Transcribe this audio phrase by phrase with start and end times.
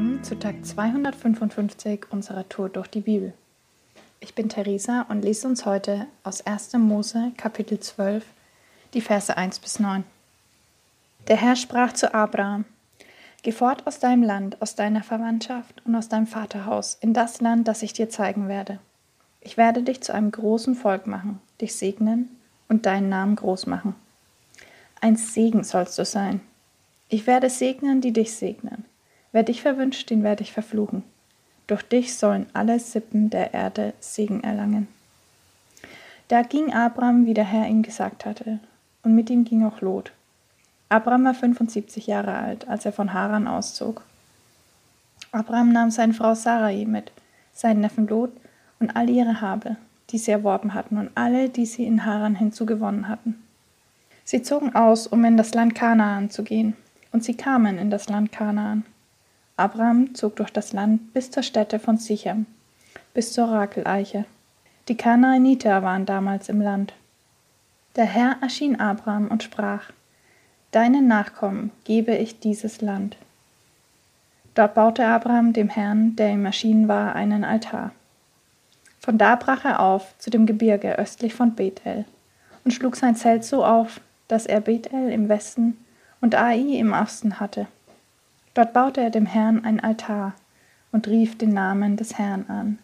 [0.00, 3.34] willkommen zu Tag 255 unserer Tour durch die Bibel.
[4.20, 6.72] Ich bin Theresa und lese uns heute aus 1.
[6.74, 8.24] Mose Kapitel 12
[8.94, 10.04] die Verse 1 bis 9.
[11.28, 12.64] Der Herr sprach zu Abraham:
[13.42, 17.68] Geh fort aus deinem Land, aus deiner Verwandtschaft und aus deinem Vaterhaus in das Land,
[17.68, 18.78] das ich dir zeigen werde.
[19.42, 22.30] Ich werde dich zu einem großen Volk machen, dich segnen
[22.70, 23.94] und deinen Namen groß machen.
[25.02, 26.40] Ein Segen sollst du sein.
[27.10, 28.86] Ich werde segnen, die dich segnen
[29.32, 31.04] Wer dich verwünscht, den werde ich verfluchen.
[31.66, 34.88] Durch dich sollen alle Sippen der Erde Segen erlangen.
[36.28, 38.58] Da ging Abraham, wie der Herr ihm gesagt hatte,
[39.02, 40.12] und mit ihm ging auch Lot.
[40.88, 44.02] Abraham war 75 Jahre alt, als er von Haran auszog.
[45.32, 47.12] Abraham nahm seine Frau Sarai mit,
[47.52, 48.32] seinen Neffen Lot
[48.80, 49.76] und all ihre Habe,
[50.10, 53.40] die sie erworben hatten, und alle, die sie in Haran hinzugewonnen hatten.
[54.24, 56.76] Sie zogen aus, um in das Land Kanaan zu gehen,
[57.12, 58.84] und sie kamen in das Land Kanaan.
[59.60, 62.46] Abraham zog durch das Land bis zur Stätte von Sichem,
[63.12, 64.24] bis zur Rakeleiche.
[64.88, 66.94] Die Kanaaniter waren damals im Land.
[67.94, 69.90] Der Herr erschien Abraham und sprach:
[70.70, 73.18] Deinen Nachkommen gebe ich dieses Land.
[74.54, 77.92] Dort baute Abraham dem Herrn, der ihm erschienen war, einen Altar.
[78.98, 82.06] Von da brach er auf zu dem Gebirge östlich von Bethel
[82.64, 85.76] und schlug sein Zelt so auf, dass er Bethel im Westen
[86.22, 87.66] und Ai im Osten hatte.
[88.60, 90.34] Dort baute er dem Herrn ein Altar
[90.92, 92.78] und rief den Namen des Herrn an.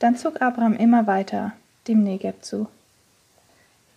[0.00, 1.52] Dann zog Abraham immer weiter
[1.88, 2.68] dem Negeb zu.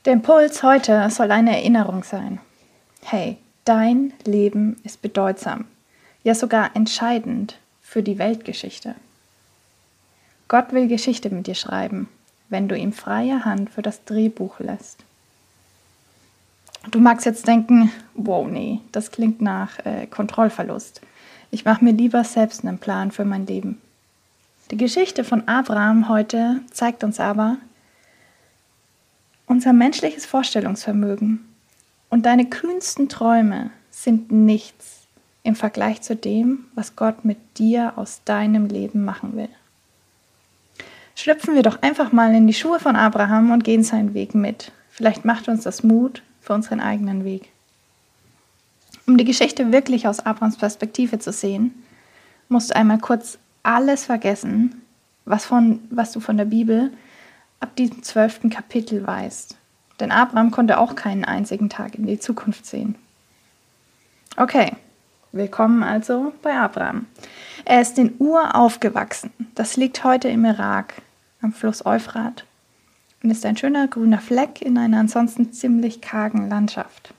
[0.06, 2.40] Der Impuls heute soll eine Erinnerung sein.
[3.04, 5.66] Hey, dein Leben ist bedeutsam,
[6.24, 8.96] ja sogar entscheidend für die Weltgeschichte.
[10.48, 12.08] Gott will Geschichte mit dir schreiben,
[12.48, 15.04] wenn du ihm freie Hand für das Drehbuch lässt.
[16.88, 21.02] Du magst jetzt denken, wow, nee, das klingt nach äh, Kontrollverlust.
[21.52, 23.82] Ich mache mir lieber selbst einen Plan für mein Leben.
[24.72, 27.58] Die Geschichte von Abraham heute zeigt uns aber
[29.46, 31.44] unser menschliches Vorstellungsvermögen
[32.10, 35.08] und deine kühnsten Träume sind nichts
[35.44, 39.50] im Vergleich zu dem, was Gott mit dir aus deinem Leben machen will.
[41.16, 44.72] Schlüpfen wir doch einfach mal in die Schuhe von Abraham und gehen seinen Weg mit.
[44.90, 47.50] Vielleicht macht uns das Mut für unseren eigenen Weg.
[49.06, 51.84] Um die Geschichte wirklich aus Abrams Perspektive zu sehen,
[52.48, 54.82] musst du einmal kurz alles vergessen,
[55.26, 56.92] was, von, was du von der Bibel
[57.60, 59.58] ab diesem zwölften Kapitel weißt.
[60.00, 62.96] Denn Abraham konnte auch keinen einzigen Tag in die Zukunft sehen.
[64.38, 64.72] Okay,
[65.32, 67.08] willkommen also bei Abraham.
[67.66, 69.32] Er ist in Ur aufgewachsen.
[69.56, 70.94] Das liegt heute im Irak,
[71.42, 72.46] am Fluss Euphrat
[73.22, 77.14] und ist ein schöner grüner Fleck in einer ansonsten ziemlich kargen Landschaft.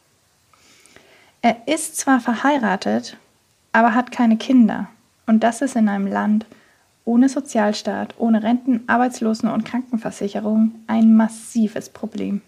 [1.43, 3.17] Er ist zwar verheiratet,
[3.73, 4.89] aber hat keine Kinder.
[5.27, 6.47] Und das ist in einem Land
[7.05, 12.43] ohne Sozialstaat, ohne Renten, Arbeitslosen- und Krankenversicherung ein massives Problem.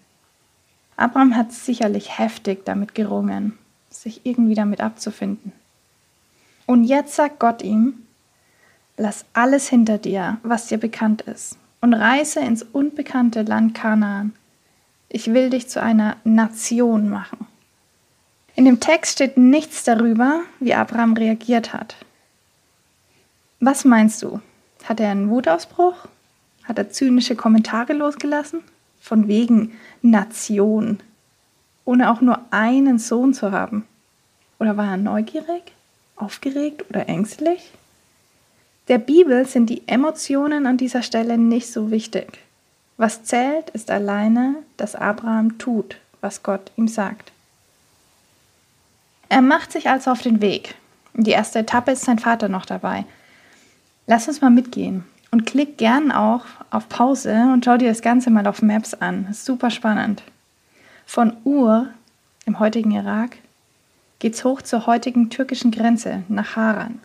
[0.96, 3.58] Abraham hat sicherlich heftig damit gerungen,
[3.88, 5.52] sich irgendwie damit abzufinden.
[6.66, 7.94] Und jetzt sagt Gott ihm,
[8.96, 14.32] lass alles hinter dir, was dir bekannt ist und reise ins unbekannte Land Kanaan.
[15.10, 17.47] Ich will dich zu einer Nation machen.
[18.54, 21.97] In dem Text steht nichts darüber, wie Abraham reagiert hat.
[23.60, 24.41] Was meinst du?
[24.84, 26.06] Hat er einen Wutausbruch?
[26.65, 28.60] Hat er zynische Kommentare losgelassen?
[29.00, 31.00] Von wegen Nation,
[31.84, 33.84] ohne auch nur einen Sohn zu haben?
[34.60, 35.72] Oder war er neugierig,
[36.14, 37.72] aufgeregt oder ängstlich?
[38.88, 42.41] Der Bibel sind die Emotionen an dieser Stelle nicht so wichtig.
[42.97, 47.32] Was zählt, ist alleine, dass Abraham tut, was Gott ihm sagt.
[49.28, 50.75] Er macht sich also auf den Weg.
[51.15, 53.04] Die erste Etappe ist sein Vater noch dabei.
[54.06, 58.31] Lass uns mal mitgehen und klick gern auch auf Pause und schau dir das Ganze
[58.31, 59.28] mal auf Maps an.
[59.31, 60.22] ist super spannend.
[61.06, 61.88] Von Ur,
[62.46, 63.37] im heutigen Irak,
[64.19, 67.00] geht's hoch zur heutigen türkischen Grenze nach Haran.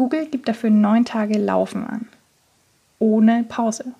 [0.00, 2.08] Google gibt dafür neun Tage Laufen an.
[2.98, 3.92] Ohne Pause.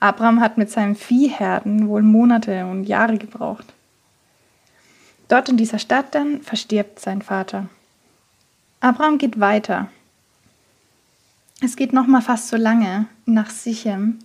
[0.00, 3.74] Abraham hat mit seinen Viehherden wohl Monate und Jahre gebraucht.
[5.28, 7.68] Dort in dieser Stadt dann verstirbt sein Vater.
[8.80, 9.90] Abraham geht weiter.
[11.60, 14.18] Es geht noch mal fast so lange nach Sichem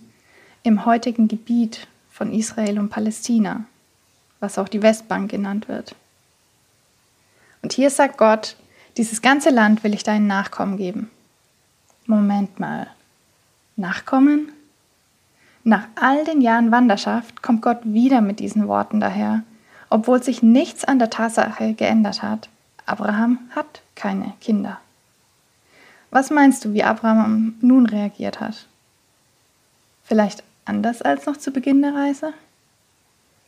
[0.62, 3.66] im heutigen Gebiet von Israel und Palästina,
[4.40, 5.94] was auch die Westbank genannt wird.
[7.60, 8.56] Und hier sagt Gott,
[8.96, 11.10] dieses ganze Land will ich deinen Nachkommen geben.
[12.06, 12.86] Moment mal.
[13.76, 14.52] Nachkommen?
[15.64, 19.42] Nach all den Jahren Wanderschaft kommt Gott wieder mit diesen Worten daher,
[19.90, 22.48] obwohl sich nichts an der Tatsache geändert hat.
[22.86, 24.78] Abraham hat keine Kinder.
[26.10, 28.66] Was meinst du, wie Abraham nun reagiert hat?
[30.04, 32.32] Vielleicht anders als noch zu Beginn der Reise?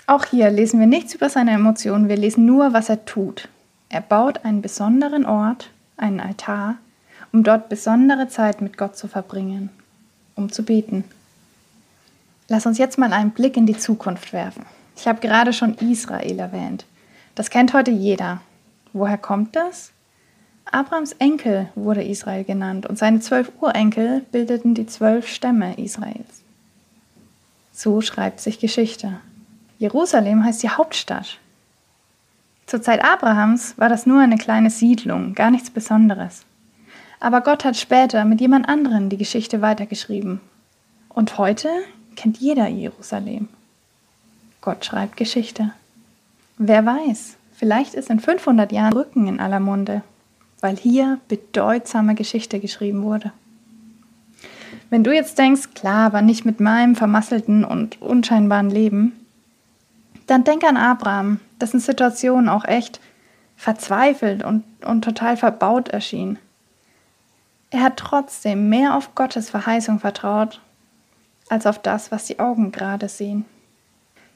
[0.06, 3.48] Auch hier lesen wir nichts über seine Emotionen, wir lesen nur, was er tut.
[3.88, 6.76] Er baut einen besonderen Ort, einen Altar,
[7.32, 9.70] um dort besondere Zeit mit Gott zu verbringen,
[10.34, 11.04] um zu beten.
[12.48, 14.64] Lass uns jetzt mal einen Blick in die Zukunft werfen.
[14.96, 16.84] Ich habe gerade schon Israel erwähnt.
[17.34, 18.40] Das kennt heute jeder.
[18.92, 19.92] Woher kommt das?
[20.70, 26.42] Abrams Enkel wurde Israel genannt und seine zwölf Urenkel bildeten die zwölf Stämme Israels.
[27.72, 29.20] So schreibt sich Geschichte.
[29.78, 31.38] Jerusalem heißt die Hauptstadt.
[32.68, 36.44] Zur Zeit Abrahams war das nur eine kleine Siedlung, gar nichts Besonderes.
[37.18, 40.42] Aber Gott hat später mit jemand anderem die Geschichte weitergeschrieben.
[41.08, 41.70] Und heute
[42.14, 43.48] kennt jeder Jerusalem.
[44.60, 45.72] Gott schreibt Geschichte.
[46.58, 50.02] Wer weiß, vielleicht ist in 500 Jahren Rücken in aller Munde,
[50.60, 53.32] weil hier bedeutsame Geschichte geschrieben wurde.
[54.90, 59.12] Wenn du jetzt denkst, klar, aber nicht mit meinem vermasselten und unscheinbaren Leben,
[60.26, 63.00] dann denk an Abraham, dessen Situation auch echt
[63.56, 66.38] verzweifelt und, und total verbaut erschien.
[67.70, 70.60] Er hat trotzdem mehr auf Gottes Verheißung vertraut
[71.48, 73.44] als auf das, was die Augen gerade sehen.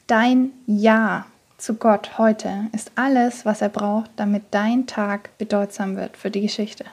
[0.07, 1.27] Dein Ja
[1.59, 6.41] zu Gott heute ist alles, was er braucht, damit dein Tag bedeutsam wird für die
[6.41, 6.85] Geschichte.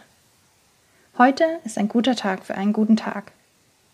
[1.18, 3.32] Heute ist ein guter Tag für einen guten Tag.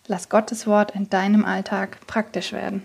[0.06, 2.82] Lass Gottes Wort in deinem Alltag praktisch werden.